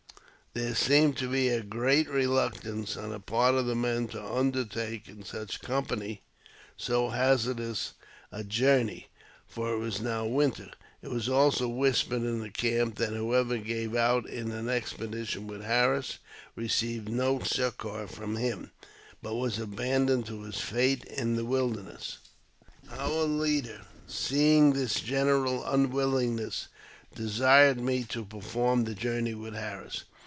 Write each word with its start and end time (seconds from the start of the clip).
There 0.53 0.75
seemed 0.75 1.15
to 1.19 1.29
be 1.29 1.47
a 1.47 1.61
great 1.63 2.09
reluctance 2.09 2.97
on 2.97 3.11
the 3.11 3.21
part 3.21 3.55
of 3.55 3.67
the 3.67 3.75
men 3.75 4.09
to 4.09 4.21
undertake 4.21 5.07
in 5.07 5.23
such 5.23 5.61
company 5.61 6.23
so 6.75 7.07
hazardous 7.07 7.93
a 8.33 8.43
journey 8.43 9.07
(for 9.47 9.73
it 9.73 9.77
was 9.77 10.01
now 10.01 10.25
winter). 10.25 10.69
It 11.01 11.09
was 11.09 11.29
also 11.29 11.69
whispered 11.69 12.23
in 12.23 12.41
the 12.41 12.49
camp 12.49 12.95
that 12.97 13.13
whoever 13.13 13.59
gave 13.59 13.95
out 13.95 14.27
in 14.27 14.51
an 14.51 14.67
expedition 14.67 15.47
with 15.47 15.61
Harris 15.61 16.17
received 16.57 17.07
no 17.07 17.39
succour 17.39 18.05
from 18.05 18.35
him, 18.35 18.71
but 19.23 19.35
was 19.35 19.57
abandoned 19.57 20.25
to 20.25 20.41
his 20.41 20.59
fate 20.59 21.05
in 21.05 21.37
the 21.37 21.45
wilderness. 21.45 22.17
Our 22.89 23.23
leader, 23.23 23.83
seeing 24.05 24.73
this 24.73 24.99
general 24.99 25.65
unwillingness, 25.65 26.67
desired 27.15 27.79
me 27.79 28.03
to 28.09 28.25
perform 28.25 28.83
the 28.83 28.93
journey 28.95 29.33
with 29.33 29.53
Harris. 29.53 30.03